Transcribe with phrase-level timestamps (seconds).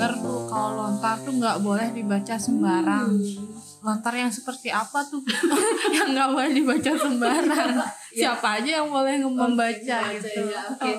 [0.00, 3.12] dengar tuh kalau lontar tuh nggak boleh dibaca sembarang.
[3.84, 5.20] Lontar yang seperti apa tuh
[5.96, 7.72] yang nggak boleh dibaca sembarang?
[8.16, 10.40] Siapa aja yang boleh membaca gitu?
[10.48, 10.92] ya, oke.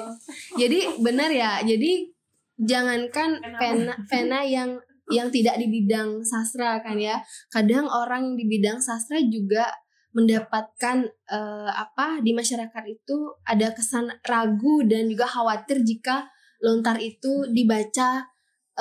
[0.54, 1.66] Jadi benar ya.
[1.66, 2.14] Jadi
[2.62, 4.78] jangankan pena pena yang
[5.10, 7.18] yang tidak di bidang sastra kan ya.
[7.50, 9.66] Kadang orang di bidang sastra juga
[10.14, 16.30] mendapatkan eh, apa di masyarakat itu ada kesan ragu dan juga khawatir jika
[16.62, 18.31] lontar itu dibaca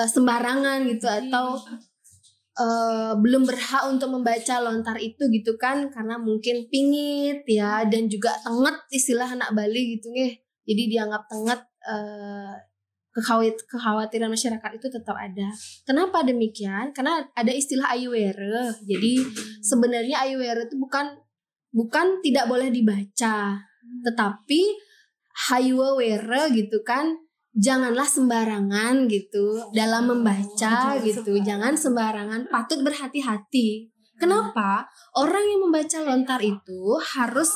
[0.01, 1.61] eh, sembarangan gitu atau
[2.57, 8.33] eh, belum berhak untuk membaca lontar itu gitu kan karena mungkin pingit ya dan juga
[8.41, 11.61] tenget istilah anak Bali gitu nih jadi dianggap tenget
[13.11, 15.51] kekhawat kekhawatiran masyarakat itu tetap ada.
[15.83, 16.95] Kenapa demikian?
[16.95, 18.71] Karena ada istilah ayuwere.
[18.87, 19.19] Jadi
[19.61, 21.19] sebenarnya ayuwere itu bukan
[21.75, 23.59] bukan tidak boleh dibaca,
[24.07, 24.61] tetapi
[25.51, 27.15] hayuwere gitu kan
[27.55, 31.39] janganlah sembarangan gitu dalam membaca gitu.
[31.43, 33.91] Jangan sembarangan, patut berhati-hati.
[34.21, 34.85] Kenapa?
[35.17, 37.49] Orang yang membaca lontar itu harus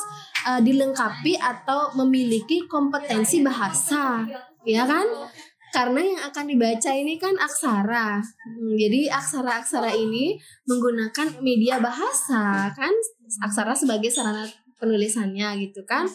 [0.49, 4.25] uh, dilengkapi atau memiliki kompetensi bahasa,
[4.65, 5.05] ya kan?
[5.69, 8.17] Karena yang akan dibaca ini kan aksara.
[8.17, 12.93] Hmm, jadi aksara-aksara ini menggunakan media bahasa kan?
[13.45, 14.49] Aksara sebagai sarana
[14.81, 16.09] penulisannya gitu kan?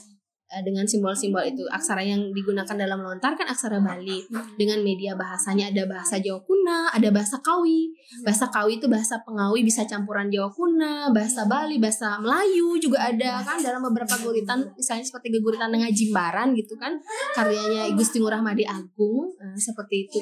[0.50, 1.62] Eh, dengan simbol-simbol itu.
[1.70, 4.26] Aksara yang digunakan dalam lontar kan aksara Bali.
[4.58, 7.94] Dengan media bahasanya ada bahasa Jawa kuna ada bahasa Kawi.
[8.26, 13.46] Bahasa Kawi itu bahasa Pengawi bisa campuran Jawa kuna bahasa Bali bahasa Melayu juga ada
[13.46, 16.98] kan dalam beberapa guritan misalnya seperti geguritan dengan Jimbaran gitu kan
[17.38, 20.18] karyanya Gusti Ngurah Madi Agung nah, seperti itu.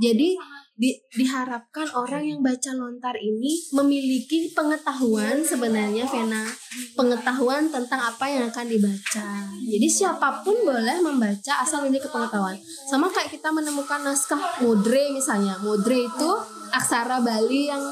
[0.00, 0.40] Jadi
[0.76, 6.44] di, diharapkan orang yang baca lontar ini memiliki pengetahuan sebenarnya Vena.
[6.92, 9.28] Pengetahuan tentang apa yang akan dibaca.
[9.64, 12.60] Jadi siapa pun boleh membaca asal memiliki pengetahuan
[12.92, 15.56] sama kayak kita menemukan naskah modre misalnya.
[15.64, 16.30] Modre itu
[16.76, 17.82] aksara Bali yang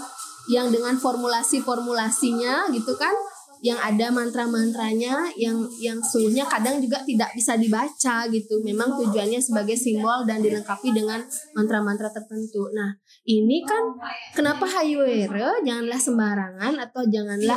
[0.44, 3.16] yang dengan formulasi-formulasinya gitu kan
[3.64, 8.60] yang ada mantra-mantranya yang yang sungguhnya kadang juga tidak bisa dibaca gitu.
[8.60, 11.24] Memang tujuannya sebagai simbol dan dilengkapi dengan
[11.56, 12.68] mantra-mantra tertentu.
[12.76, 12.92] Nah,
[13.24, 13.96] ini kan
[14.36, 17.56] kenapa hayuere janganlah sembarangan atau janganlah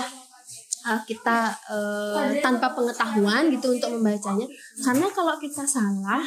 [0.88, 4.48] uh, kita uh, tanpa pengetahuan gitu untuk membacanya.
[4.80, 6.24] Karena kalau kita salah,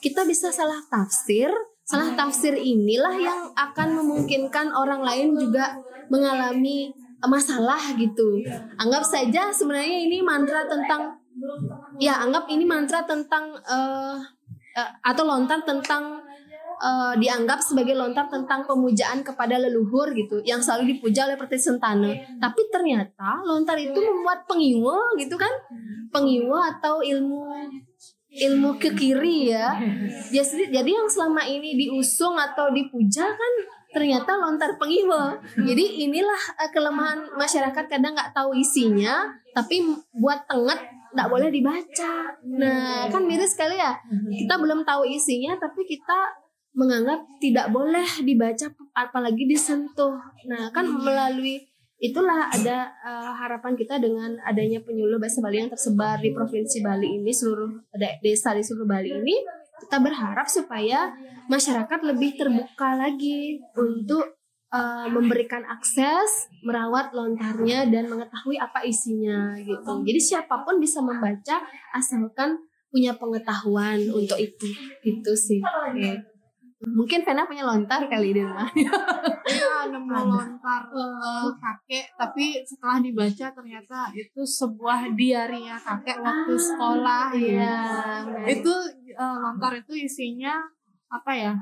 [0.00, 1.52] kita bisa salah tafsir.
[1.84, 5.76] Salah tafsir inilah yang akan memungkinkan orang lain juga
[6.08, 6.92] mengalami
[7.26, 8.42] masalah gitu.
[8.78, 11.18] Anggap saja sebenarnya ini mantra tentang
[11.98, 14.18] ya anggap ini mantra tentang uh,
[14.74, 16.22] uh, atau lontar tentang
[16.78, 22.14] uh, dianggap sebagai lontar tentang pemujaan kepada leluhur gitu yang selalu dipuja oleh Pertis Sentana.
[22.38, 25.50] Tapi ternyata lontar itu membuat pengiwa gitu kan?
[26.14, 27.50] Pengiwa atau ilmu
[28.28, 29.74] ilmu ke kiri ya.
[30.30, 33.52] Jadi jadi yang selama ini diusung atau dipuja kan
[33.92, 35.40] ternyata lontar pengiwa.
[35.56, 40.80] Jadi inilah uh, kelemahan masyarakat kadang nggak tahu isinya, tapi buat tenget
[41.12, 42.12] nggak boleh dibaca.
[42.44, 43.96] Nah kan miris sekali ya.
[44.28, 50.14] Kita belum tahu isinya, tapi kita menganggap tidak boleh dibaca apalagi disentuh.
[50.46, 51.64] Nah kan melalui
[51.98, 57.18] itulah ada uh, harapan kita dengan adanya penyuluh bahasa Bali yang tersebar di provinsi Bali
[57.18, 57.90] ini seluruh
[58.22, 59.34] desa di seluruh Bali ini
[59.80, 61.12] kita berharap supaya
[61.48, 64.38] masyarakat lebih terbuka lagi untuk
[64.72, 71.64] uh, memberikan akses merawat lontarnya dan mengetahui apa isinya gitu jadi siapa pun bisa membaca
[71.96, 74.68] asalkan punya pengetahuan untuk itu
[75.04, 76.20] gitu sih okay.
[76.78, 78.70] Mungkin Vena punya lontar kali di rumah.
[79.48, 87.32] Iya, nemu lontar uh, kakek, tapi setelah dibaca ternyata itu sebuah diarinya kakek waktu sekolah.
[87.32, 87.80] Iya.
[88.44, 88.68] Itu
[89.16, 90.60] uh, lontar itu isinya
[91.08, 91.56] apa ya?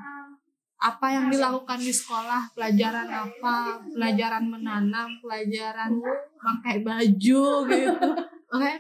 [0.82, 5.94] Apa yang dilakukan di sekolah, pelajaran apa, pelajaran menanam, pelajaran
[6.42, 8.08] pakai baju gitu.
[8.50, 8.66] Oke.
[8.66, 8.76] Okay?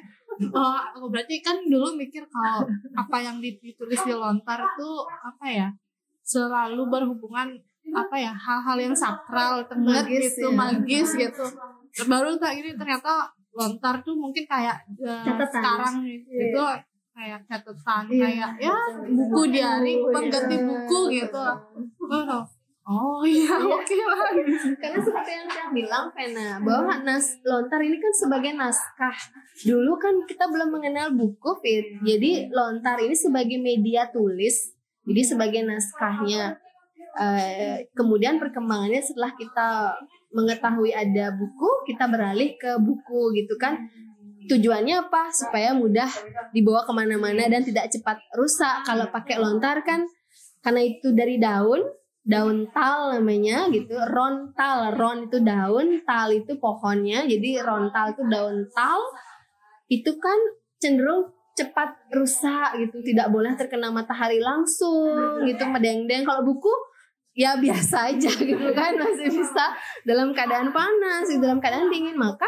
[0.50, 5.70] Oh, berarti kan dulu mikir kalau apa yang ditulis di lontar itu apa ya?
[6.26, 7.54] Selalu berhubungan
[7.94, 10.58] apa ya hal-hal yang sakral tengah gitu ya.
[10.58, 11.46] magis gitu
[12.10, 16.76] baru tak ini ternyata lontar tuh mungkin kayak uh, sekarang gitu yeah.
[17.16, 18.26] kayak catatan yeah.
[18.26, 18.76] kayak ya
[19.06, 21.46] buku diari pengganti buku gitu
[22.10, 22.44] oh,
[22.86, 24.30] Oh iya, oke okay lah.
[24.78, 29.18] Karena seperti yang saya bilang, Pena, bahwa nas lontar ini kan sebagai naskah.
[29.66, 31.98] Dulu kan kita belum mengenal buku, Fit.
[32.06, 34.75] Jadi lontar ini sebagai media tulis
[35.06, 36.58] jadi sebagai naskahnya.
[37.16, 39.96] Uh, kemudian perkembangannya setelah kita
[40.36, 43.88] mengetahui ada buku, kita beralih ke buku gitu kan.
[44.46, 45.32] Tujuannya apa?
[45.32, 46.06] Supaya mudah
[46.52, 48.84] dibawa ke mana-mana dan tidak cepat rusak.
[48.84, 50.04] Kalau pakai lontar kan,
[50.60, 51.82] karena itu dari daun,
[52.26, 58.66] daun tal namanya gitu rontal ron itu daun tal itu pohonnya jadi rontal itu daun
[58.74, 58.98] tal
[59.86, 60.34] itu kan
[60.82, 63.00] cenderung cepat rusak gitu.
[63.00, 66.70] Tidak boleh terkena matahari langsung gitu medeng-deng kalau buku
[67.32, 68.92] ya biasa aja gitu kan.
[69.00, 69.64] Masih bisa
[70.04, 72.14] dalam keadaan panas dalam keadaan dingin.
[72.14, 72.46] Maka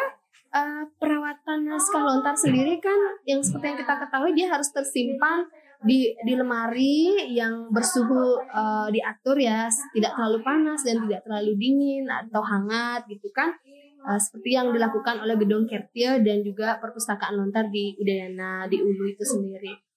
[0.52, 6.10] uh, perawatan naskah lontar sendiri kan yang seperti yang kita ketahui dia harus tersimpan di
[6.26, 9.72] di lemari yang bersuhu uh, diatur ya.
[9.72, 13.56] Tidak terlalu panas dan tidak terlalu dingin atau hangat gitu kan
[14.04, 19.04] uh, seperti yang dilakukan oleh gedung Kertia dan juga perpustakaan lontar di Udayana di Ulu
[19.10, 19.88] itu sendiri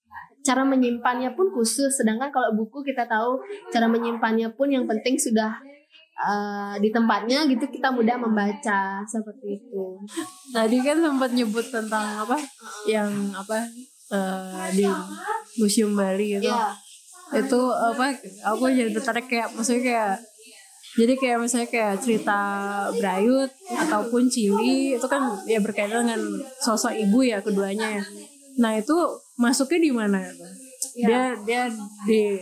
[0.42, 3.38] cara menyimpannya pun khusus sedangkan kalau buku kita tahu
[3.70, 5.54] cara menyimpannya pun yang penting sudah
[6.18, 9.84] uh, di tempatnya gitu kita mudah membaca seperti itu.
[10.50, 12.36] Tadi kan sempat nyebut tentang apa
[12.90, 13.64] yang apa
[14.12, 14.84] uh, di
[15.62, 16.50] Museum Bali gitu.
[16.50, 16.74] Yeah.
[17.32, 18.12] Itu apa
[18.44, 20.14] aku jadi tertarik kayak maksudnya kayak
[20.92, 22.40] jadi kayak misalnya kayak cerita
[23.00, 26.20] Brayut ataupun Cili itu kan ya berkaitan dengan
[26.60, 28.04] sosok ibu ya keduanya ya.
[28.60, 28.96] Nah itu
[29.40, 30.20] masuknya di mana?
[30.92, 31.08] Ya?
[31.08, 31.62] Dia dia
[32.04, 32.36] di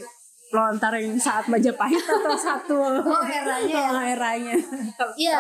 [0.50, 3.90] lontar yang saat Majapahit atau satu oh, eranya ya?
[3.94, 4.54] Oh, eranya.
[5.14, 5.38] Iya.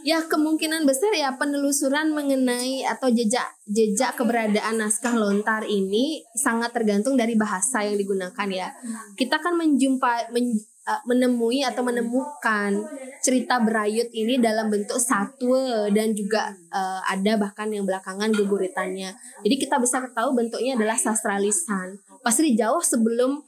[0.00, 7.20] ya kemungkinan besar ya penelusuran mengenai atau jejak jejak keberadaan naskah lontar ini sangat tergantung
[7.20, 8.72] dari bahasa yang digunakan ya.
[9.12, 10.56] Kita kan menjumpai men,
[10.86, 12.82] uh, menemui atau menemukan
[13.22, 19.14] cerita berayut ini dalam bentuk satwa dan juga uh, ada bahkan yang belakangan geguritannya.
[19.46, 22.02] Jadi kita bisa ketahui bentuknya adalah sastra lisan.
[22.22, 23.42] Pasti jauh sebelum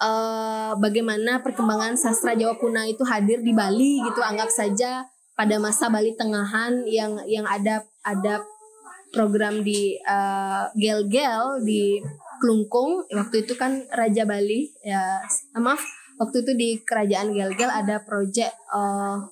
[0.00, 5.04] uh, bagaimana perkembangan sastra Jawa kuno itu hadir di Bali gitu anggap saja
[5.38, 8.42] pada masa Bali Tengahan yang yang ada ada
[9.14, 12.00] program di uh, gel-gel di
[12.38, 13.06] Klungkung.
[13.10, 15.22] Waktu itu kan Raja Bali ya
[15.58, 15.82] maaf
[16.18, 19.22] waktu itu di kerajaan gel-gel ada proyek uh,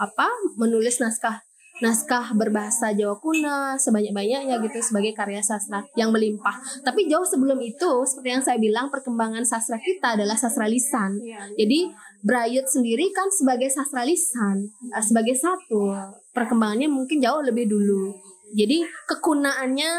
[0.00, 0.26] apa
[0.56, 1.44] menulis naskah
[1.80, 6.52] naskah berbahasa Jawa kuno sebanyak-banyaknya gitu sebagai karya sastra yang melimpah.
[6.84, 11.16] Tapi jauh sebelum itu, seperti yang saya bilang, perkembangan sastra kita adalah sastra lisan.
[11.18, 11.56] Iya.
[11.56, 11.80] Jadi
[12.20, 15.96] Brayut sendiri kan sebagai sastra lisan, eh, sebagai satu
[16.36, 18.12] perkembangannya mungkin jauh lebih dulu.
[18.52, 19.90] Jadi kekunaannya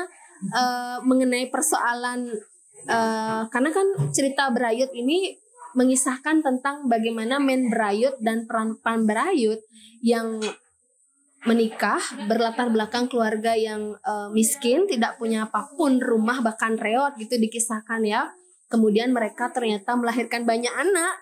[0.54, 2.30] uh, mengenai persoalan
[2.86, 5.34] uh, karena kan cerita Brayut ini
[5.74, 9.62] mengisahkan tentang bagaimana men Brayut dan peran-peran Brayut
[10.02, 10.42] yang
[11.42, 11.98] menikah
[12.30, 18.06] berlatar belakang keluarga yang uh, miskin tidak punya apa pun rumah bahkan reot gitu dikisahkan
[18.06, 18.30] ya.
[18.70, 21.18] Kemudian mereka ternyata melahirkan banyak anak.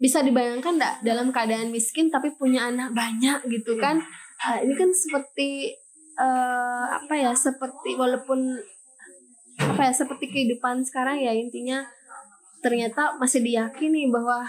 [0.00, 4.00] Bisa dibayangkan enggak dalam keadaan miskin tapi punya anak banyak gitu kan?
[4.40, 5.76] Uh, ini kan seperti
[6.16, 8.58] uh, apa ya seperti walaupun
[9.60, 11.86] apa ya seperti kehidupan sekarang ya intinya
[12.64, 14.40] ternyata masih diyakini bahwa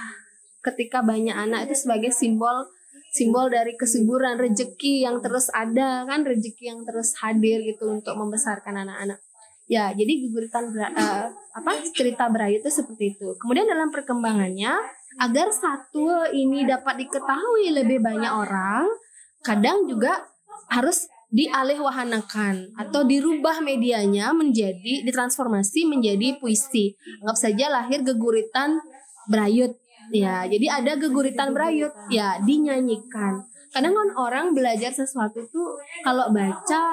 [0.63, 2.71] ketika banyak anak itu sebagai simbol
[3.11, 8.87] simbol dari kesuburan rezeki yang terus ada kan rezeki yang terus hadir gitu untuk membesarkan
[8.87, 9.19] anak-anak.
[9.67, 13.35] Ya jadi guguritan uh, apa cerita berayu itu seperti itu.
[13.35, 14.73] Kemudian dalam perkembangannya
[15.19, 18.87] agar satu ini dapat diketahui lebih banyak orang
[19.43, 20.27] kadang juga
[20.67, 26.95] harus dialih wahanakan atau dirubah medianya menjadi ditransformasi menjadi puisi
[27.25, 28.79] anggap saja lahir geguritan
[29.25, 29.73] Brayut
[30.13, 33.45] Ya, jadi ada geguritan berayut, ya dinyanyikan.
[33.73, 36.83] Kadang kan orang belajar sesuatu tuh kalau baca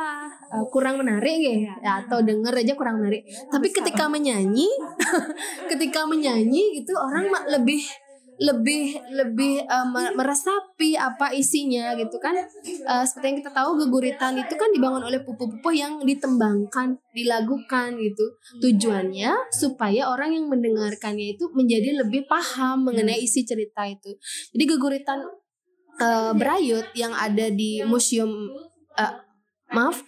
[0.50, 3.22] uh, kurang menarik ya, ya atau denger aja kurang menarik.
[3.52, 4.66] Tapi ketika menyanyi,
[5.70, 7.86] ketika menyanyi gitu orang lebih
[8.40, 9.86] lebih lebih uh,
[10.16, 12.36] meresapi apa isinya gitu kan.
[12.88, 18.24] Uh, seperti yang kita tahu geguritan itu kan dibangun oleh pupu-pupu yang ditembangkan dilagukan gitu.
[18.62, 24.16] Tujuannya supaya orang yang mendengarkannya itu menjadi lebih paham mengenai isi cerita itu.
[24.56, 25.20] Jadi geguritan
[26.00, 28.30] uh, berayut yang ada di museum
[28.96, 29.14] uh,
[29.72, 30.04] maaf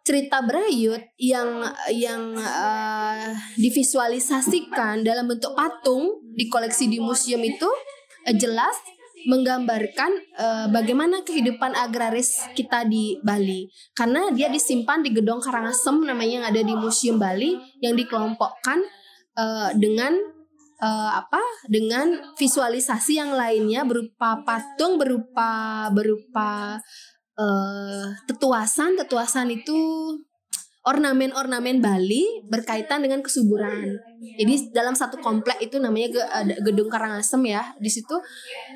[0.00, 1.60] cerita berayut yang
[1.92, 8.72] yang uh, divisualisasikan dalam bentuk patung di koleksi di museum itu uh, jelas
[9.28, 13.68] menggambarkan uh, bagaimana kehidupan agraris kita di Bali.
[13.92, 18.80] Karena dia disimpan di gedung Karangasem namanya yang ada di Museum Bali yang dikelompokkan
[19.36, 20.16] uh, dengan
[20.80, 21.42] uh, apa?
[21.68, 26.80] Dengan visualisasi yang lainnya berupa patung berupa berupa
[27.36, 28.96] uh, tetuasan.
[28.96, 29.76] Tetuasan itu
[30.80, 34.00] ornamen-ornamen Bali berkaitan dengan kesuburan.
[34.40, 36.24] Jadi dalam satu komplek itu namanya
[36.64, 37.76] Gedung Karangasem ya.
[37.76, 38.16] Di situ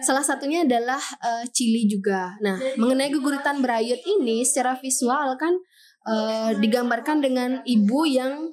[0.04, 2.36] salah satunya adalah uh, Cili juga.
[2.44, 5.56] Nah, mengenai geguritan berayut ini secara visual kan
[6.04, 8.52] uh, digambarkan dengan ibu yang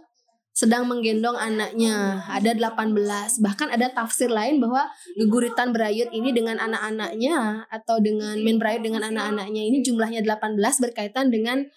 [0.56, 2.24] sedang menggendong anaknya.
[2.32, 2.96] Ada 18
[3.44, 4.88] bahkan ada tafsir lain bahwa
[5.20, 11.32] geguritan berayut ini dengan anak-anaknya atau dengan men berayut dengan anak-anaknya ini jumlahnya 18 berkaitan
[11.32, 11.68] dengan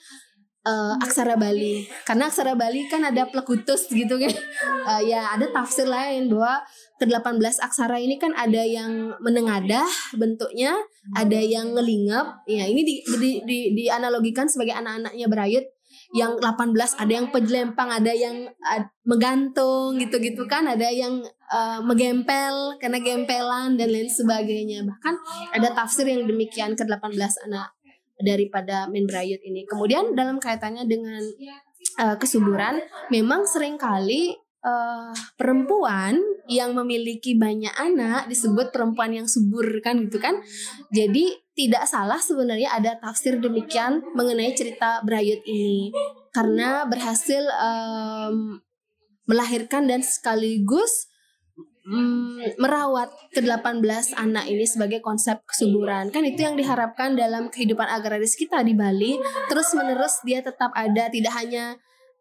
[0.65, 1.87] uh, aksara Bali.
[2.03, 4.33] Karena aksara Bali kan ada plekutus gitu kan.
[4.89, 6.65] Uh, ya ada tafsir lain bahwa
[6.99, 10.75] ke 18 aksara ini kan ada yang menengadah bentuknya
[11.15, 12.43] ada yang ngelingap.
[12.49, 15.67] Ya ini di, di, di, dianalogikan sebagai anak-anaknya berayut.
[16.15, 22.79] Yang 18 ada yang penjelempang ada yang uh, menggantung gitu-gitu kan ada yang uh, megempel
[22.79, 24.87] karena gempelan dan lain sebagainya.
[24.87, 25.15] Bahkan
[25.59, 27.19] ada tafsir yang demikian ke 18
[27.51, 27.75] anak
[28.21, 29.67] daripada Menbrayut ini.
[29.67, 31.23] Kemudian dalam kaitannya dengan
[31.99, 32.79] uh, kesuburan
[33.11, 36.19] memang sering kali uh, perempuan
[36.49, 40.39] yang memiliki banyak anak disebut perempuan yang subur kan gitu kan.
[40.93, 45.95] Jadi tidak salah sebenarnya ada tafsir demikian mengenai cerita Brayut ini.
[46.35, 48.59] Karena berhasil um,
[49.25, 51.07] melahirkan dan sekaligus
[51.89, 56.09] um, merawat ke-18 anak ini sebagai konsep kesuburan.
[56.11, 59.21] Kan itu yang diharapkan dalam kehidupan agraris kita di Bali.
[59.49, 61.77] Terus menerus dia tetap ada tidak hanya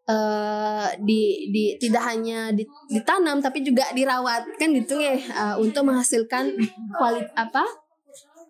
[0.08, 2.52] uh, di, di tidak hanya
[2.88, 6.52] ditanam tapi juga dirawat kan gitu ya uh, untuk menghasilkan
[6.96, 7.64] kualit apa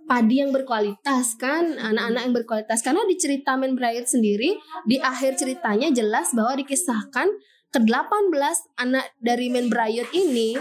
[0.05, 4.53] padi yang berkualitas kan anak-anak yang berkualitas karena di cerita Men Bright sendiri
[4.85, 7.29] di akhir ceritanya jelas bahwa dikisahkan
[7.73, 10.55] ke-18 anak dari Men Bright ini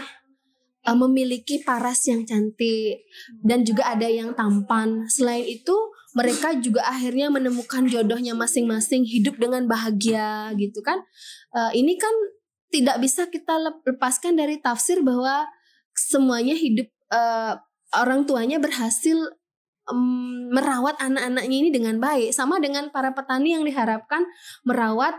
[0.88, 3.08] uh, memiliki paras yang cantik.
[3.42, 5.08] Dan juga ada yang tampan.
[5.08, 5.76] Selain itu
[6.14, 11.02] mereka juga akhirnya menemukan jodohnya masing-masing hidup dengan bahagia gitu kan.
[11.56, 12.14] Uh, ini kan
[12.70, 15.46] tidak bisa kita lepaskan dari tafsir bahwa
[15.94, 17.58] semuanya hidup uh,
[17.94, 19.18] orang tuanya berhasil
[19.90, 22.34] um, merawat anak-anaknya ini dengan baik.
[22.34, 24.26] Sama dengan para petani yang diharapkan
[24.66, 25.18] merawat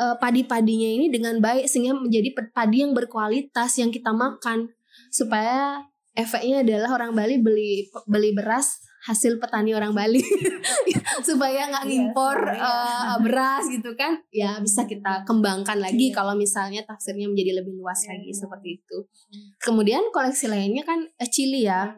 [0.00, 4.72] uh, padi-padinya ini dengan baik sehingga menjadi padi yang berkualitas yang kita makan
[5.14, 5.86] supaya
[6.18, 10.24] efeknya adalah orang Bali beli beli beras hasil petani orang Bali.
[11.28, 14.16] Supaya nggak iya, ngimpor uh, beras gitu kan.
[14.32, 16.16] Ya bisa kita kembangkan lagi yeah.
[16.16, 18.16] kalau misalnya tafsirnya menjadi lebih luas yeah.
[18.16, 18.96] lagi seperti itu.
[19.60, 21.92] Kemudian koleksi lainnya kan uh, Chili ya.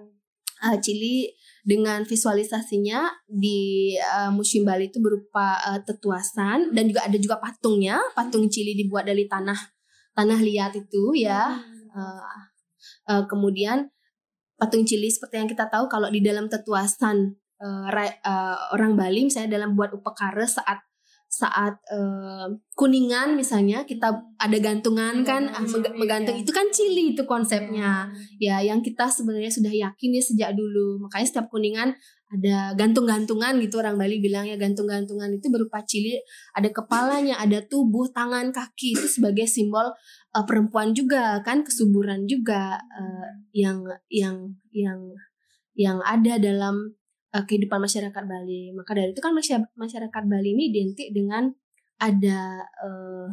[0.67, 1.31] Uh, Chili
[1.63, 8.03] dengan visualisasinya di uh, Museum Bali itu berupa uh, tetuasan dan juga ada juga patungnya.
[8.19, 9.59] Patung Chili dibuat dari tanah
[10.19, 11.55] tanah liat itu ya.
[11.95, 12.46] Uh,
[13.09, 13.91] uh, kemudian
[14.57, 19.61] patung cili seperti yang kita tahu kalau di dalam tetuasan uh, uh, orang Bali misalnya
[19.61, 20.81] dalam buat upekara saat
[21.27, 22.49] saat uh,
[22.79, 24.09] kuningan misalnya kita
[24.39, 25.61] ada gantungan kan ah,
[25.99, 28.09] menggantung itu kan cili itu konsepnya.
[28.39, 28.63] Ya.
[28.63, 31.03] Yang kita sebenarnya sudah yakin ya sejak dulu.
[31.03, 36.19] Makanya setiap kuningan ada gantung-gantungan gitu orang Bali bilang ya gantung-gantungan itu berupa cili
[36.59, 39.95] ada kepalanya ada tubuh tangan kaki itu sebagai simbol
[40.35, 44.99] uh, perempuan juga kan kesuburan juga uh, yang yang yang
[45.77, 46.97] yang ada dalam
[47.37, 48.73] uh, kehidupan masyarakat Bali.
[48.73, 49.37] Maka dari itu kan
[49.77, 51.53] masyarakat Bali ini identik dengan
[52.01, 53.29] ada uh,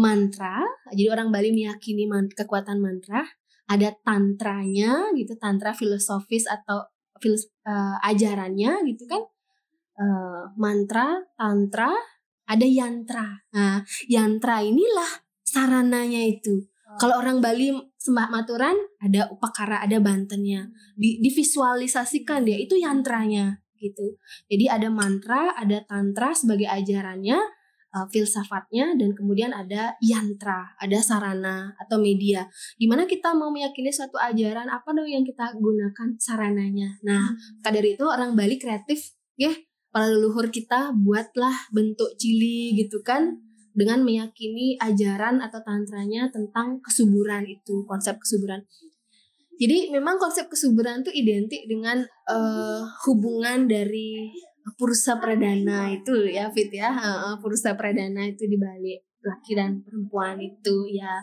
[0.00, 0.64] mantra.
[0.92, 3.24] Jadi orang Bali meyakini man kekuatan mantra.
[3.70, 6.90] Ada tantranya gitu, tantra filosofis atau
[7.28, 9.22] uh, ajarannya gitu kan.
[10.00, 11.92] Uh, mantra, tantra,
[12.48, 13.44] ada yantra.
[13.52, 16.64] Nah, yantra inilah sarananya itu.
[16.64, 16.98] Oh.
[16.98, 20.72] Kalau orang Bali sembah maturan ada upakara, ada bantennya.
[20.96, 24.20] Di, divisualisasikan dia itu yantranya gitu.
[24.48, 27.38] Jadi ada mantra, ada tantra sebagai ajarannya,
[27.94, 32.46] uh, filsafatnya dan kemudian ada yantra, ada sarana atau media.
[32.78, 36.98] Gimana kita mau meyakini suatu ajaran apa dong yang kita gunakan sarananya.
[37.06, 37.70] Nah, hmm.
[37.70, 39.50] dari itu orang Bali kreatif ya,
[39.90, 47.46] para leluhur kita buatlah bentuk cili gitu kan dengan meyakini ajaran atau tantranya tentang kesuburan
[47.46, 48.66] itu konsep kesuburan
[49.60, 52.00] jadi memang konsep kesuburan itu identik dengan
[52.32, 54.32] uh, hubungan dari
[54.76, 56.92] pursa pradana itu ya Fit ya.
[57.40, 61.20] Pursa pradana itu di balik laki dan perempuan itu ya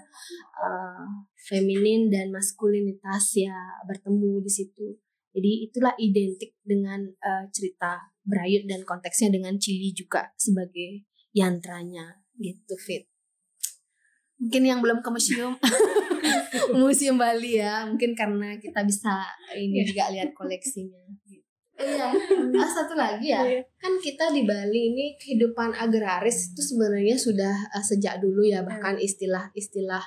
[0.62, 1.06] uh,
[1.50, 3.58] feminin dan maskulinitas ya
[3.90, 4.88] bertemu di situ.
[5.34, 12.76] Jadi itulah identik dengan uh, cerita Brayut dan konteksnya dengan Cili juga sebagai yantranya gitu
[12.76, 13.06] fit.
[14.38, 15.58] Mungkin yang belum ke museum
[16.78, 17.86] museum Bali ya.
[17.90, 19.26] Mungkin karena kita bisa
[19.58, 21.02] ini juga lihat koleksinya
[21.78, 22.10] Iya,
[22.58, 23.62] ah, satu lagi ya, iya.
[23.78, 28.98] kan kita di Bali ini kehidupan agraris itu sebenarnya sudah uh, sejak dulu ya, bahkan
[28.98, 30.02] istilah-istilah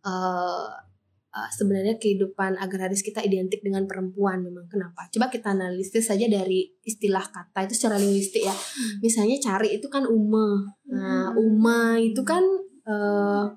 [0.00, 0.68] uh,
[1.28, 5.04] uh, sebenarnya kehidupan agraris kita identik dengan perempuan memang kenapa?
[5.12, 8.56] Coba kita analisis saja dari istilah kata itu secara linguistik ya.
[8.56, 9.04] Hmm.
[9.04, 10.72] Misalnya cari itu kan uma.
[10.88, 11.36] Nah, hmm.
[11.36, 12.40] uma itu kan
[12.88, 13.52] uh,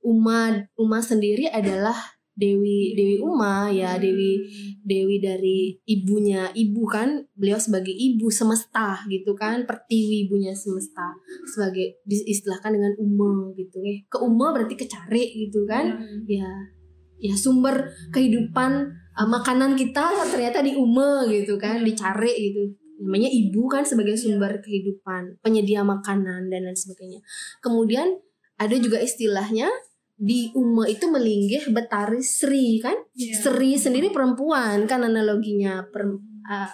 [0.00, 1.96] Uma Uma sendiri adalah
[2.40, 4.40] Dewi Dewi Uma ya Dewi
[4.80, 11.12] Dewi dari ibunya ibu kan beliau sebagai ibu semesta gitu kan pertiwi ibunya semesta
[11.44, 14.00] sebagai diistilahkan dengan Uma gitu ya.
[14.08, 16.00] Ke Uma berarti kecari gitu kan.
[16.24, 16.48] Ya
[17.20, 18.88] ya sumber kehidupan
[19.20, 22.72] uh, makanan kita ternyata di Uma gitu kan dicari gitu.
[23.04, 27.20] Namanya ibu kan sebagai sumber kehidupan penyedia makanan dan lain sebagainya.
[27.60, 28.16] Kemudian
[28.60, 29.68] ada juga istilahnya
[30.20, 32.92] di Uma itu melinggih Betari Sri kan?
[33.16, 33.40] Iya.
[33.40, 36.04] Sri sendiri perempuan kan analoginya per,
[36.44, 36.72] uh,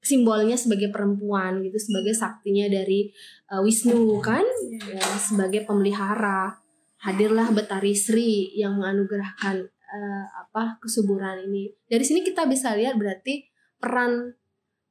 [0.00, 3.12] simbolnya sebagai perempuan gitu sebagai saktinya dari
[3.52, 4.42] uh, Wisnu kan?
[4.88, 6.56] Ya, sebagai pemelihara.
[6.96, 11.76] Hadirlah Betari Sri yang menganugerahkan uh, apa kesuburan ini.
[11.84, 13.44] Dari sini kita bisa lihat berarti
[13.76, 14.32] peran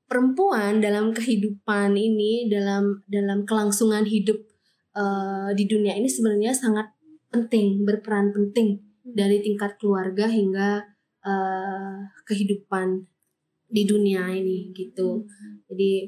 [0.06, 4.38] perempuan dalam kehidupan ini dalam dalam kelangsungan hidup
[4.94, 6.95] uh, di dunia ini sebenarnya sangat
[7.36, 10.80] penting berperan penting dari tingkat keluarga hingga
[11.20, 13.04] uh, kehidupan
[13.68, 15.28] di dunia ini gitu.
[15.68, 16.08] Jadi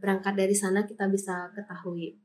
[0.00, 2.16] berangkat dari sana kita bisa ketahui.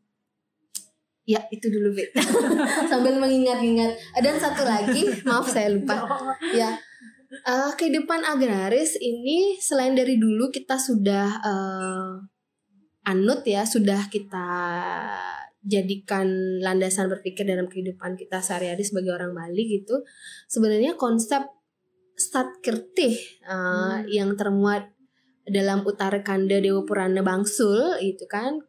[1.27, 2.15] Ya itu dulu Bet
[2.89, 3.91] sambil mengingat-ingat.
[4.23, 6.07] Dan satu lagi maaf saya lupa.
[6.55, 6.79] Ya.
[7.45, 12.17] Uh, kehidupan agraris ini selain dari dulu kita sudah uh,
[13.05, 14.49] anut ya sudah kita
[15.59, 16.27] jadikan
[16.63, 20.03] landasan berpikir dalam kehidupan kita sehari-hari sebagai orang Bali gitu
[20.47, 21.43] sebenarnya konsep
[22.19, 23.15] Satkirtih
[23.47, 24.91] uh, yang termuat
[25.47, 28.59] dalam Utara Kanda Dewa Purana Bangsul itu kan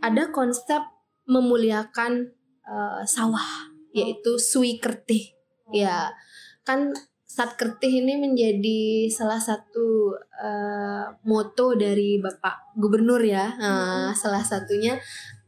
[0.00, 0.80] ada konsep
[1.28, 2.32] memuliakan
[2.64, 5.36] uh, sawah yaitu Sui Kertih.
[5.68, 6.16] Ya
[6.64, 6.96] kan
[7.28, 13.52] Satkirtih ini menjadi salah satu uh, moto dari Bapak Gubernur ya.
[13.60, 14.96] Uh, salah satunya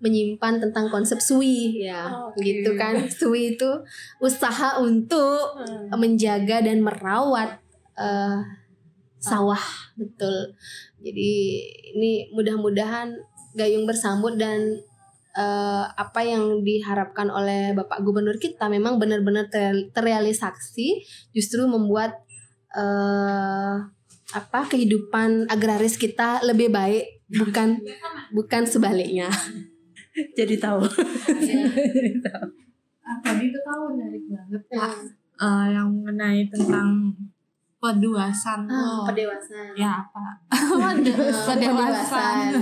[0.01, 2.09] menyimpan tentang konsep sui ya.
[2.09, 2.41] Oke.
[2.41, 3.07] gitu kan.
[3.09, 3.71] Sui itu
[4.19, 5.61] usaha untuk
[5.93, 7.61] menjaga dan merawat
[7.97, 8.41] eh,
[9.21, 9.61] sawah.
[9.95, 10.57] Betul.
[11.01, 11.33] Jadi
[11.97, 13.13] ini mudah-mudahan
[13.55, 14.81] gayung bersambut dan
[15.37, 21.05] eh, apa yang diharapkan oleh Bapak Gubernur kita memang benar-benar ter- terrealisasi
[21.37, 22.17] justru membuat
[22.73, 23.77] eh,
[24.31, 27.83] apa kehidupan agraris kita lebih baik bukan
[28.31, 29.27] bukan sebaliknya
[30.39, 30.81] jadi tahu.
[33.01, 34.63] Ah, tadi itu kamu menarik banget.
[34.69, 34.93] Kak
[35.41, 37.09] Eh, yang mengenai tentang
[37.79, 39.09] peduasan Ah, tuh.
[39.09, 40.25] pendewasaan ya apa?
[41.49, 42.45] Pedewasan.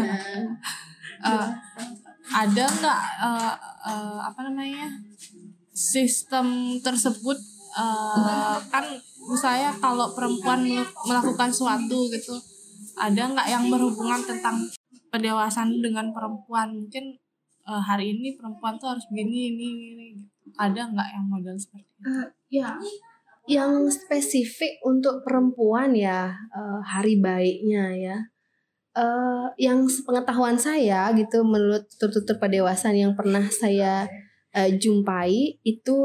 [1.18, 1.48] Eh,
[2.30, 4.86] ada nggak eh, eh, apa namanya
[5.68, 6.46] sistem
[6.78, 7.34] tersebut?
[7.74, 8.86] Eh, kan
[9.26, 12.38] misalnya kalau perempuan mel- melakukan suatu gitu
[12.94, 14.62] ada nggak yang berhubungan tentang
[15.10, 16.70] pendewasaan dengan perempuan?
[16.76, 17.18] Mungkin
[17.68, 20.24] eh, hari ini perempuan tuh harus begini ini ini, gitu.
[20.56, 22.08] ada nggak yang model seperti itu?
[22.48, 22.80] Ya.
[23.48, 28.16] Yang spesifik untuk perempuan ya eh, hari baiknya ya.
[28.98, 34.10] Eh, yang sepengetahuan saya gitu menurut tutur pendewasaan yang pernah saya
[34.56, 35.96] eh, jumpai itu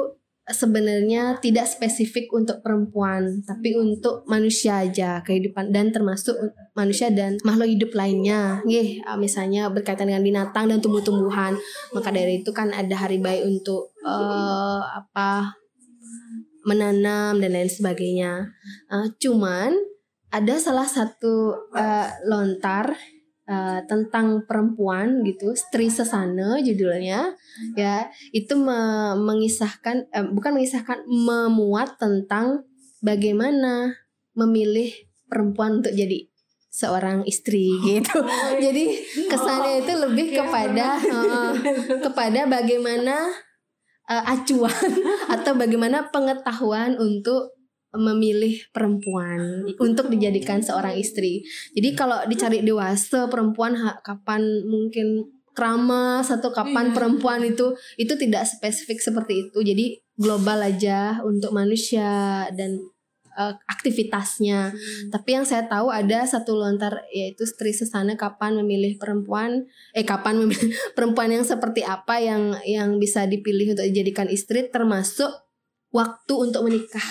[0.44, 6.36] sebenarnya tidak spesifik untuk perempuan tapi untuk manusia aja kehidupan dan termasuk
[6.76, 11.56] manusia dan makhluk hidup lainnya Nggih, eh, misalnya berkaitan dengan binatang dan tumbuh-tumbuhan
[11.96, 15.64] maka dari itu kan ada hari baik untuk eh, apa
[16.64, 18.52] menanam dan lain sebagainya.
[18.92, 19.76] Eh, cuman
[20.34, 22.96] ada salah satu eh, lontar
[23.48, 27.36] eh, tentang perempuan gitu, Stri Sesana judulnya,
[27.76, 32.64] ya itu me- mengisahkan, eh, bukan mengisahkan, memuat tentang
[33.04, 34.00] bagaimana
[34.34, 34.90] memilih
[35.28, 36.30] perempuan untuk jadi
[36.74, 38.18] seorang istri gitu.
[38.58, 38.84] Jadi
[39.30, 41.52] kesannya itu lebih kepada eh,
[42.02, 43.30] kepada bagaimana
[44.10, 44.90] eh, acuan
[45.34, 47.54] atau bagaimana pengetahuan untuk
[47.94, 51.46] memilih perempuan untuk dijadikan seorang istri.
[51.72, 56.96] Jadi kalau dicari dewasa perempuan ha- kapan mungkin keramas atau kapan Iya.
[56.98, 59.62] perempuan itu itu tidak spesifik seperti itu.
[59.62, 59.86] Jadi
[60.18, 62.82] global aja untuk manusia dan
[63.34, 64.74] eh, aktivitasnya.
[65.10, 70.42] Tapi yang saya tahu ada satu lontar yaitu Sri Sesana kapan memilih perempuan eh kapan
[70.42, 75.30] memilih perempuan yang seperti apa yang yang bisa dipilih untuk dijadikan istri termasuk
[75.94, 77.06] waktu untuk menikah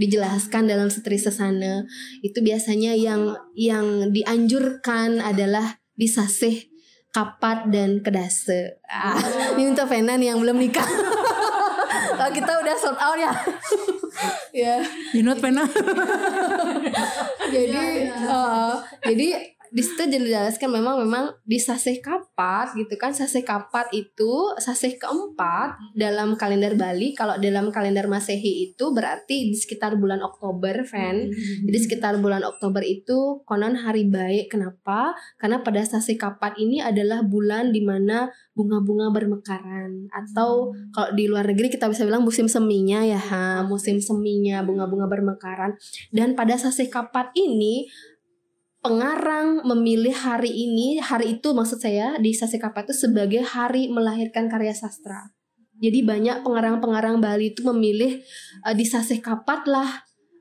[0.00, 1.84] dijelaskan dalam Sri Sesana
[2.24, 6.72] itu biasanya yang yang dianjurkan adalah disasih
[7.12, 8.80] kapat dan kedase.
[8.88, 9.20] Ah,
[9.60, 10.86] ini untuk Fenan yang belum nikah.
[12.16, 13.32] Kalau kita udah sold out ya.
[14.50, 14.82] ya
[15.14, 15.64] Jinut pena
[17.48, 18.74] jadi eh,
[19.08, 19.28] jadi
[19.70, 25.78] di situ dijelaskan memang memang di sasih kapat gitu kan sasih kapat itu sasih keempat
[25.94, 27.14] dalam kalender Bali.
[27.14, 31.30] Kalau dalam kalender Masehi itu berarti di sekitar bulan Oktober Fan
[31.66, 34.52] jadi sekitar bulan Oktober itu konon hari baik.
[34.52, 35.14] Kenapa?
[35.38, 40.10] Karena pada sasih kapat ini adalah bulan di mana bunga-bunga bermekaran.
[40.10, 45.06] Atau kalau di luar negeri kita bisa bilang musim seminya ya ha, musim seminya bunga-bunga
[45.06, 45.78] bermekaran.
[46.10, 47.88] Dan pada sasih kapat ini
[48.80, 54.72] pengarang memilih hari ini, hari itu maksud saya di Sasekapa itu sebagai hari melahirkan karya
[54.72, 55.32] sastra.
[55.80, 58.20] Jadi banyak pengarang-pengarang Bali itu memilih
[58.68, 59.88] uh, di Sasekapat lah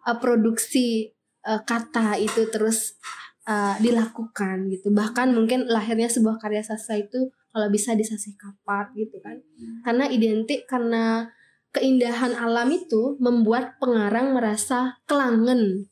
[0.03, 1.15] uh, produksi
[1.47, 2.99] uh, kata itu terus
[3.47, 4.91] uh, dilakukan gitu.
[4.91, 9.39] Bahkan mungkin lahirnya sebuah karya sastra itu kalau bisa di Sasekapat gitu kan.
[9.87, 11.31] Karena identik karena
[11.71, 15.87] keindahan alam itu membuat pengarang merasa kelangen.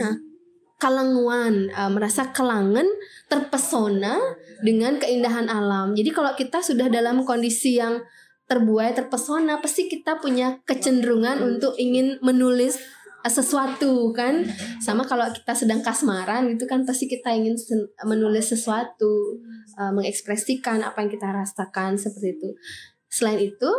[0.00, 0.14] Nah,
[0.76, 2.84] kalanguan uh, merasa kelangan
[3.32, 4.20] terpesona
[4.60, 5.96] dengan keindahan alam.
[5.96, 8.04] Jadi kalau kita sudah dalam kondisi yang
[8.46, 12.76] terbuai terpesona pasti kita punya kecenderungan untuk ingin menulis
[13.24, 14.44] uh, sesuatu kan?
[14.84, 17.56] Sama kalau kita sedang kasmaran itu kan pasti kita ingin
[18.04, 19.40] menulis sesuatu
[19.80, 22.48] uh, mengekspresikan apa yang kita rasakan seperti itu.
[23.08, 23.70] Selain itu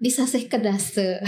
[0.00, 1.20] disasih kedase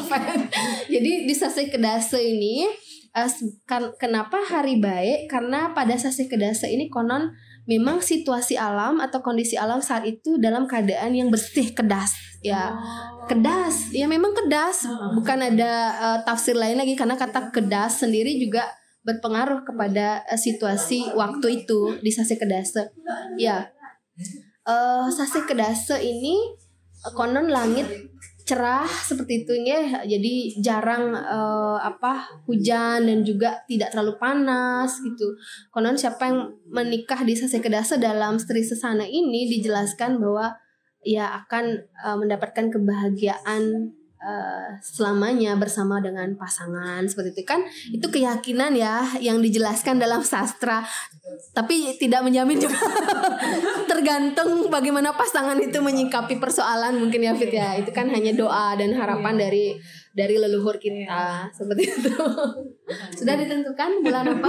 [0.92, 2.68] jadi disasih kedase ini
[3.16, 3.30] uh,
[3.64, 7.32] kan, kenapa hari baik karena pada sasi kedasa ini konon
[7.66, 12.70] memang situasi alam atau kondisi alam saat itu dalam keadaan yang bersih kedas ya.
[12.70, 13.26] Oh.
[13.26, 13.90] kedas.
[13.90, 14.86] Ya memang kedas.
[14.86, 18.70] Bukan ada uh, tafsir lain lagi karena kata kedas sendiri juga
[19.02, 22.86] berpengaruh kepada uh, situasi waktu itu di sasi kedasa.
[23.34, 23.72] Ya.
[24.66, 26.38] Uh, sasi kedasa ini
[27.14, 27.86] konon langit
[28.46, 35.34] cerah seperti itu ya jadi jarang uh, apa hujan dan juga tidak terlalu panas gitu.
[35.74, 40.54] Konon siapa yang menikah di Sasekedasa dalam Sri Sesana ini dijelaskan bahwa
[41.02, 47.64] ia akan uh, mendapatkan kebahagiaan uh, selamanya bersama dengan pasangan seperti itu kan?
[47.90, 50.84] Itu keyakinan ya yang dijelaskan dalam sastra.
[51.52, 52.78] Tapi tidak menjamin juga
[53.90, 57.74] tergantung bagaimana pasangan itu menyikapi persoalan mungkin ya Fit ya.
[57.76, 59.42] Itu kan hanya doa dan harapan iya.
[59.48, 59.64] dari
[60.16, 62.14] dari leluhur kita seperti itu.
[63.18, 64.48] Sudah ditentukan bulan apa?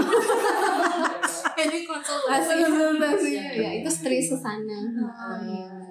[1.57, 3.31] Ini konsultasi.
[3.35, 4.79] Ya itu stri susana.
[5.01, 5.86] Oh, iya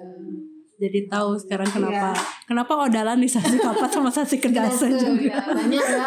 [0.77, 2.45] jadi tahu sekarang kenapa yeah.
[2.45, 5.33] kenapa odalan di sasi kapat sama sasi kedasa juga.
[5.33, 6.05] Ya, banyak ya,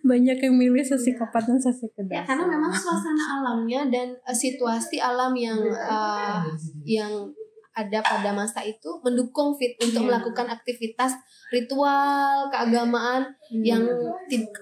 [0.00, 2.16] banyak yang milih sasi kapat dan sasi kedasa.
[2.16, 6.40] ya, karena memang suasana alamnya dan uh, situasi alam yang uh,
[6.88, 7.28] yang
[7.76, 10.08] ada pada masa itu mendukung fit untuk yeah.
[10.08, 11.12] melakukan aktivitas
[11.52, 13.60] ritual keagamaan hmm.
[13.60, 13.84] yang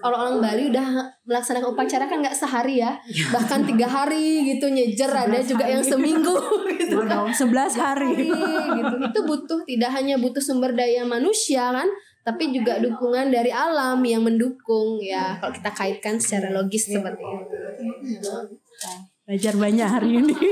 [0.03, 0.87] orang-orang Bali udah
[1.23, 3.31] melaksanakan upacara kan nggak sehari ya iya.
[3.31, 5.79] bahkan tiga hari gitu nyejer ada juga hari.
[5.79, 6.35] yang seminggu
[6.83, 8.27] gitu kan sebelas hari.
[8.27, 11.87] hari gitu itu butuh tidak hanya butuh sumber daya manusia kan
[12.25, 18.33] tapi juga dukungan dari alam yang mendukung ya kalau kita kaitkan secara logis seperti itu.
[19.25, 20.35] Belajar banyak hari ini.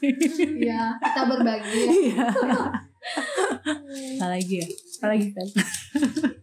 [0.00, 1.82] Iya, kita berbagi.
[2.08, 2.24] Iya.
[4.16, 4.66] Apa lagi ya?
[4.96, 5.46] Apa lagi kan?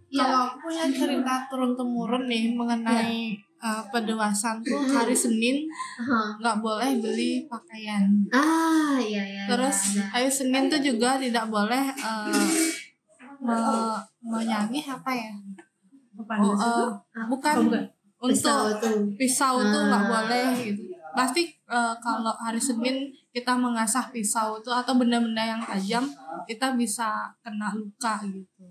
[0.08, 0.24] Ya.
[0.24, 3.66] Kalau aku punya cerita turun temurun nih mengenai ya.
[3.66, 5.66] uh, pedewasan tuh hari Senin
[6.38, 6.64] nggak uh-huh.
[6.64, 8.06] boleh beli pakaian.
[8.30, 9.44] Ah iya iya.
[9.50, 12.48] Terus ya, hari Senin tuh juga tidak boleh uh,
[13.42, 13.58] me
[14.22, 15.32] menyanyi apa ya?
[16.40, 16.94] Oh, uh,
[17.26, 17.84] bukan untuk
[18.18, 20.10] pisau tuh pisau tuh nggak ah.
[20.10, 20.87] boleh gitu
[21.18, 26.10] pasti uh, kalau hari Senin kita mengasah pisau itu atau benda-benda yang tajam
[26.50, 28.66] kita bisa kena luka gitu.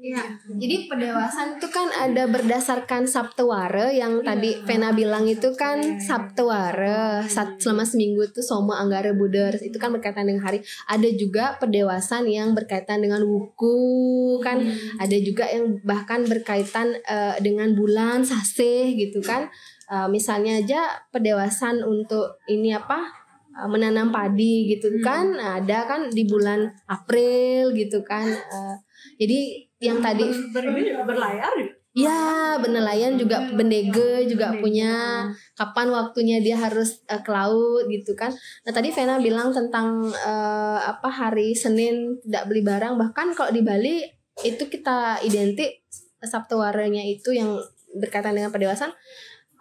[0.00, 0.40] Iya.
[0.46, 4.62] Jadi pendewasan itu kan ada berdasarkan Sabtuwara yang tadi iya.
[4.62, 7.26] Vena bilang itu kan Sabtuwara
[7.58, 10.62] selama seminggu itu Soma Anggara Buddha itu kan berkaitan dengan hari.
[10.86, 14.62] Ada juga pendewasan yang berkaitan dengan wuku kan.
[14.62, 15.02] Hmm.
[15.02, 19.50] Ada juga yang bahkan berkaitan uh, dengan bulan saseh gitu kan
[19.90, 23.19] uh, misalnya aja pedewasan untuk ini apa
[23.66, 25.02] menanam padi gitu hmm.
[25.02, 28.76] kan ada kan di bulan April gitu kan uh,
[29.18, 30.64] jadi yang tadi ber,
[31.04, 35.26] berlayar Ya, benelayan juga bendege juga punya
[35.58, 38.30] kapan waktunya dia harus uh, ke laut gitu kan.
[38.62, 43.66] Nah, tadi Vena bilang tentang uh, apa hari Senin tidak beli barang bahkan kalau di
[43.66, 44.06] Bali
[44.46, 45.82] itu kita identik
[46.22, 47.58] Sabtu waranya itu yang
[47.98, 48.94] berkaitan dengan pendewasaan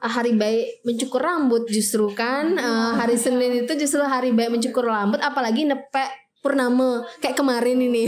[0.01, 5.19] hari baik mencukur rambut justru kan uh, hari Senin itu justru hari baik mencukur rambut
[5.19, 8.07] apalagi nepek purnama kayak kemarin ini.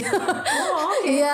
[1.01, 1.34] Iya.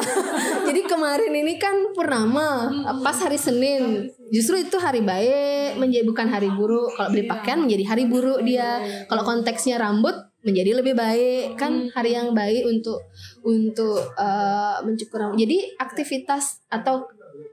[0.64, 2.72] Jadi kemarin ini kan purnama
[3.04, 4.08] pas hari Senin.
[4.32, 6.96] Justru itu hari baik menjadi bukan hari buruk.
[6.96, 8.80] Kalau beli pakaian menjadi hari buruk dia.
[9.12, 10.16] Kalau konteksnya rambut
[10.48, 13.12] menjadi lebih baik kan hari yang baik untuk
[13.44, 15.44] untuk uh, mencukur rambut.
[15.44, 17.04] Jadi aktivitas atau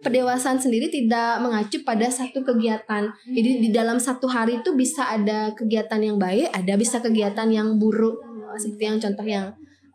[0.04, 3.08] pendewasaan sendiri tidak mengacu pada satu kegiatan.
[3.26, 7.80] Jadi di dalam satu hari itu bisa ada kegiatan yang baik, ada bisa kegiatan yang
[7.80, 8.20] buruk.
[8.54, 9.46] Seperti yang contoh yang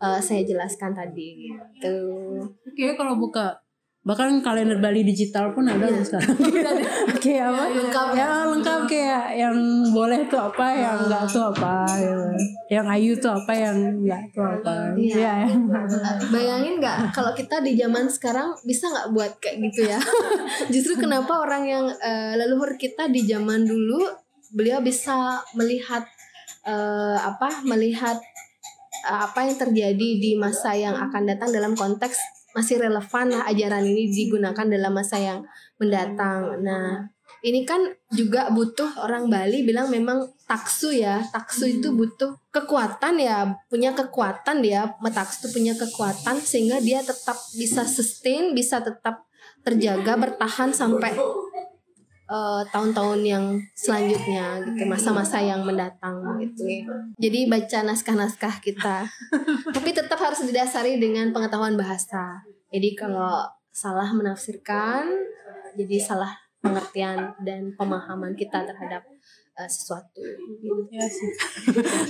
[0.04, 1.96] uh, saya jelaskan tadi gitu.
[2.68, 3.56] Oke, kalau buka
[4.10, 6.02] bahkan kalender Bali digital pun ada ya.
[6.02, 6.34] sekarang
[7.22, 7.64] kayak apa?
[7.78, 8.08] Lengkap.
[8.18, 8.82] Ya lengkap.
[8.90, 9.58] Kayak yang
[9.94, 12.26] boleh tuh apa yang enggak tuh apa gitu.
[12.74, 14.98] yang ayu tuh apa yang enggak tuh apa.
[14.98, 15.46] Iya.
[15.46, 15.50] Ya.
[16.34, 20.02] bayangin nggak kalau kita di zaman sekarang bisa nggak buat kayak gitu ya?
[20.74, 24.10] Justru kenapa orang yang uh, leluhur kita di zaman dulu
[24.58, 26.02] beliau bisa melihat
[26.66, 28.18] uh, apa melihat
[29.06, 33.86] uh, apa yang terjadi di masa yang akan datang dalam konteks masih relevan lah ajaran
[33.86, 35.40] ini digunakan dalam masa yang
[35.78, 36.60] mendatang.
[36.66, 37.06] Nah,
[37.46, 37.80] ini kan
[38.12, 41.22] juga butuh orang Bali bilang memang taksu ya.
[41.30, 47.38] Taksu itu butuh kekuatan ya, punya kekuatan dia, taksu itu punya kekuatan sehingga dia tetap
[47.56, 49.30] bisa sustain, bisa tetap
[49.64, 51.16] terjaga bertahan sampai
[52.30, 56.86] eh, tahun-tahun yang selanjutnya gitu masa-masa yang mendatang gitu ya.
[57.18, 59.10] Jadi baca naskah-naskah kita.
[59.76, 62.46] Tapi tetap harus didasari dengan pengetahuan bahasa.
[62.70, 65.10] Jadi kalau salah menafsirkan
[65.78, 69.04] jadi salah pengertian dan pemahaman kita terhadap
[69.56, 70.24] uh, sesuatu.
[70.92, 71.32] Ya sih.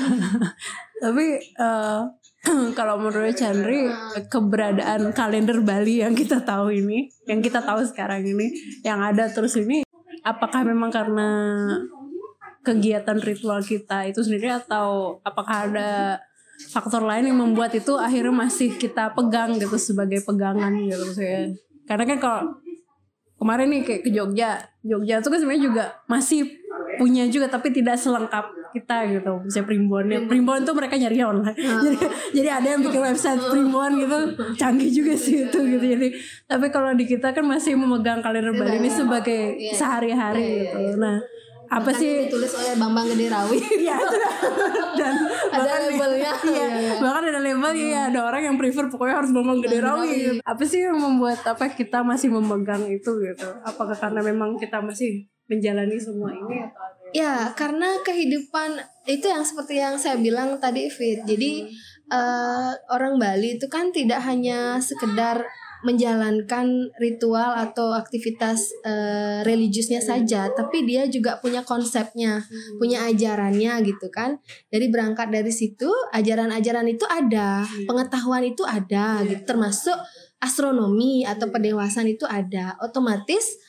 [1.04, 1.26] Tapi
[1.62, 2.10] uh,
[2.78, 3.90] kalau menurut Chandri
[4.28, 8.50] keberadaan kalender Bali yang kita tahu ini, yang kita tahu sekarang ini,
[8.82, 9.86] yang ada terus ini
[10.30, 11.30] apakah memang karena
[12.62, 16.22] kegiatan ritual kita itu sendiri atau apakah ada
[16.70, 21.56] faktor lain yang membuat itu akhirnya masih kita pegang gitu sebagai pegangan gitu saya
[21.88, 22.42] karena kan kalau
[23.40, 26.60] kemarin nih kayak ke Jogja Jogja itu kan sebenarnya juga masih
[27.00, 29.34] punya juga tapi tidak selengkap kita gitu.
[29.44, 30.06] Misalnya primbon.
[30.10, 31.58] Ya primbon tuh mereka nyari online.
[31.58, 31.82] Oh.
[31.86, 31.98] jadi
[32.34, 34.20] jadi ada yang bikin website primbon gitu.
[34.56, 35.86] Canggih juga sih itu gitu.
[35.86, 36.08] Jadi
[36.46, 39.76] tapi kalau di kita kan masih memegang kalender Bali ini sebagai yeah.
[39.76, 40.78] sehari-hari yeah, gitu.
[40.80, 41.18] yeah, nah
[41.70, 42.26] apa sih?
[42.26, 43.62] ditulis oleh Bambang Gede Rawi.
[43.90, 43.98] Ya
[45.00, 45.16] dan
[45.54, 46.34] ada labelnya.
[46.42, 46.94] Iya, iya.
[46.98, 47.94] bahkan ada label hmm.
[47.94, 50.42] ya ada orang yang prefer pokoknya harus Bambang Gede Rawi gitu.
[50.42, 53.48] apa sih yang membuat apa kita masih memegang itu gitu?
[53.62, 58.78] Apakah karena memang kita masih menjalani semua ini atau Ya, karena kehidupan
[59.10, 61.26] itu yang seperti yang saya bilang tadi Fit.
[61.26, 61.66] Jadi
[62.14, 65.46] uh, orang Bali itu kan tidak hanya sekedar
[65.80, 72.44] menjalankan ritual atau aktivitas uh, religiusnya saja, tapi dia juga punya konsepnya,
[72.76, 74.44] punya ajarannya gitu kan.
[74.68, 79.48] Jadi berangkat dari situ, ajaran-ajaran itu ada, pengetahuan itu ada, gitu.
[79.48, 79.96] termasuk
[80.44, 82.76] astronomi atau pendewasaan itu ada.
[82.84, 83.60] Otomatis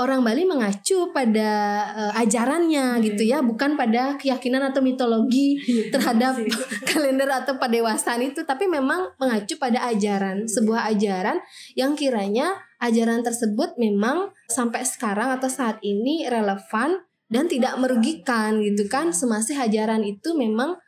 [0.00, 1.50] orang Bali mengacu pada
[1.92, 3.02] uh, ajarannya hmm.
[3.04, 6.40] gitu ya, bukan pada keyakinan atau mitologi iya, terhadap
[6.88, 11.36] kalender atau padewasaan itu, tapi memang mengacu pada ajaran, sebuah ajaran
[11.76, 18.88] yang kiranya ajaran tersebut memang sampai sekarang atau saat ini relevan dan tidak merugikan gitu
[18.88, 19.12] kan.
[19.12, 20.80] Semasih ajaran itu memang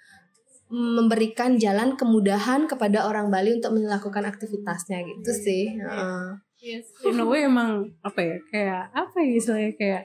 [0.72, 5.76] memberikan jalan kemudahan kepada orang Bali untuk melakukan aktivitasnya gitu sih.
[5.84, 6.40] Uh.
[6.62, 6.94] Yes.
[7.02, 10.02] In a way emang apa ya kayak apa ya istilahnya kayak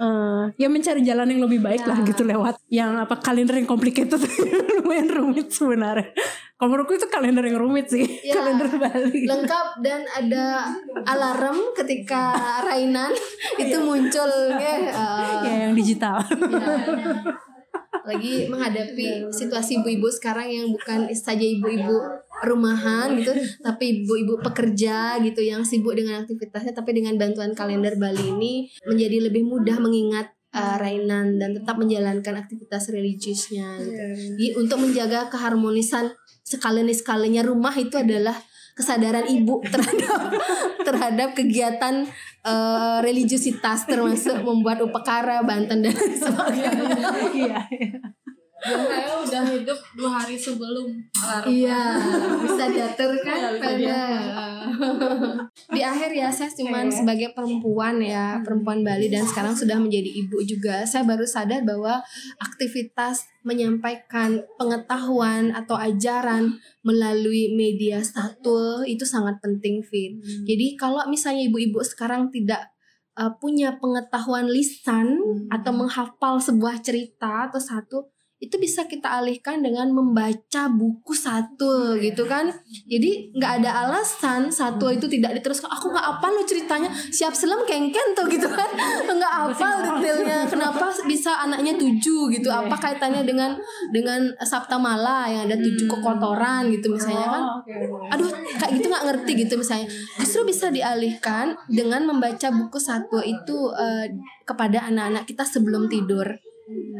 [0.00, 1.92] uh, ya mencari jalan yang lebih baik ya.
[1.92, 4.16] lah gitu lewat yang apa kalender yang complicated
[4.80, 6.16] lumayan rumit sebenarnya.
[6.56, 9.26] Kalau menurutku itu kalender yang rumit sih ya, kalender Bali.
[9.26, 10.70] Lengkap dan ada
[11.10, 12.32] alarm ketika
[12.64, 13.12] Rainan
[13.62, 13.84] itu iya.
[13.84, 14.74] muncul ya.
[14.96, 16.24] Uh, ya yang digital.
[16.24, 17.36] Ya,
[17.92, 21.92] lagi menghadapi situasi ibu-ibu sekarang yang bukan saja ibu-ibu
[22.42, 28.32] rumahan gitu tapi ibu-ibu pekerja gitu yang sibuk dengan aktivitasnya tapi dengan bantuan kalender Bali
[28.32, 28.52] ini
[28.88, 33.92] menjadi lebih mudah mengingat uh, Rainan dan tetap menjalankan aktivitas religiusnya gitu.
[33.92, 34.16] Iya.
[34.36, 36.12] Jadi untuk menjaga keharmonisan
[36.58, 38.36] sekali sekalinya rumah itu adalah
[38.72, 40.20] kesadaran ibu terhadap
[40.84, 42.08] terhadap kegiatan
[42.44, 46.70] uh, religiusitas termasuk membuat upakara Banten dan sebagainya.
[47.32, 47.58] Iya.
[47.72, 48.00] iya.
[48.62, 51.50] Dan saya udah hidup dua hari sebelum alarm.
[51.50, 51.82] Iya,
[52.46, 53.98] bisa diatur kan pada.
[55.74, 56.94] Di akhir ya saya cuma iya.
[56.94, 60.86] sebagai perempuan ya, perempuan Bali dan sekarang sudah menjadi ibu juga.
[60.86, 61.98] Saya baru sadar bahwa
[62.38, 66.54] aktivitas menyampaikan pengetahuan atau ajaran
[66.86, 70.22] melalui media satu itu sangat penting Fit.
[70.22, 70.46] Hmm.
[70.46, 72.70] Jadi kalau misalnya ibu-ibu sekarang tidak
[73.18, 75.50] uh, punya pengetahuan lisan hmm.
[75.52, 78.11] atau menghafal sebuah cerita atau satu
[78.42, 82.50] itu bisa kita alihkan dengan membaca buku satu gitu kan?
[82.90, 87.62] Jadi nggak ada alasan satu itu tidak diteruskan aku nggak apa lo ceritanya siap selam
[87.62, 88.66] kengken tuh gitu kan?
[89.06, 92.50] Nggak apa detailnya kenapa bisa anaknya tujuh gitu?
[92.50, 93.54] Apa kaitannya dengan
[93.94, 97.44] dengan Sabta Mala yang ada tujuh kekotoran gitu misalnya kan?
[98.10, 98.26] Aduh
[98.58, 99.86] kayak gitu nggak ngerti gitu misalnya.
[100.18, 104.10] Justru bisa dialihkan dengan membaca buku satu itu uh,
[104.42, 106.26] kepada anak-anak kita sebelum tidur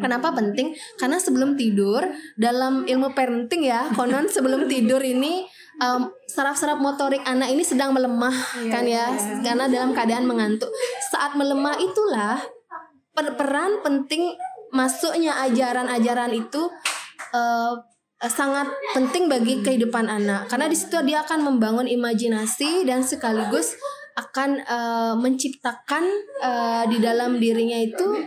[0.03, 0.75] Kenapa penting?
[0.99, 2.03] Karena sebelum tidur
[2.35, 5.47] dalam ilmu parenting ya, konon sebelum tidur ini
[5.79, 9.41] um, saraf-saraf motorik anak ini sedang melemah yeah, kan ya, yeah.
[9.41, 10.69] karena dalam keadaan mengantuk.
[11.15, 12.43] Saat melemah itulah
[13.15, 14.35] per peran penting
[14.73, 16.67] masuknya ajaran-ajaran itu
[17.37, 17.77] uh,
[18.23, 23.75] sangat penting bagi kehidupan anak karena di situ dia akan membangun imajinasi dan sekaligus
[24.15, 26.05] akan uh, menciptakan
[26.39, 28.23] uh, di dalam dirinya itu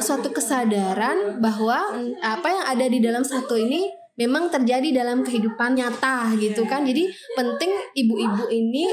[0.00, 1.92] suatu kesadaran bahwa
[2.24, 6.86] apa yang ada di dalam satu ini memang terjadi dalam kehidupan nyata gitu kan.
[6.86, 8.88] Jadi penting ibu-ibu ini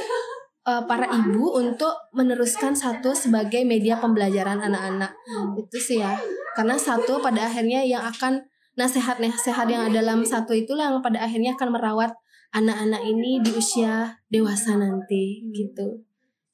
[0.66, 5.14] uh, para ibu untuk meneruskan satu sebagai media pembelajaran anak-anak.
[5.58, 6.18] Itu sih ya.
[6.58, 8.44] Karena satu pada akhirnya yang akan
[8.76, 12.12] nasihat-nasihat yang dalam satu itulah yang pada akhirnya akan merawat
[12.52, 16.04] anak-anak ini di usia dewasa nanti gitu.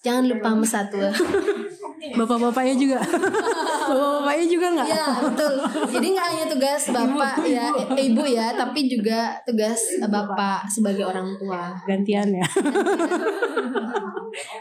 [0.06, 1.02] Jangan lupa satu.
[2.16, 3.00] Bapak-bapaknya juga.
[3.90, 4.88] Bapak-bapaknya juga nggak?
[4.88, 5.54] Iya betul.
[5.92, 7.50] Jadi nggak hanya tugas bapak ibu.
[7.50, 7.66] ya,
[7.98, 11.76] ibu ya, tapi juga tugas bapak sebagai orang tua.
[11.88, 12.48] Gantian ya.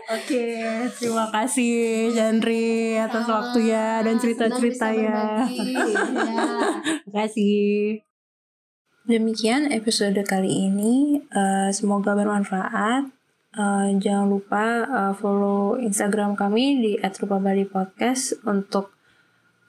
[0.06, 0.46] Oke,
[0.96, 5.44] terima kasih Jandri atas ah, waktunya dan cerita-ceritanya.
[5.50, 8.00] Terima kasih.
[9.06, 11.22] Demikian episode kali ini.
[11.30, 13.15] Uh, semoga bermanfaat.
[13.56, 18.92] Uh, jangan lupa uh, follow Instagram kami di @rupabali_podcast untuk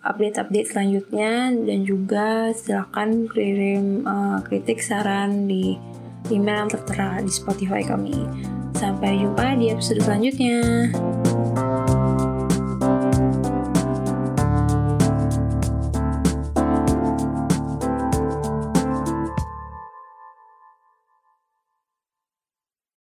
[0.03, 5.79] update-update selanjutnya dan juga silahkan kirim uh, kritik saran di
[6.27, 8.27] email yang tertera di Spotify kami.
[8.75, 10.91] Sampai jumpa di episode selanjutnya.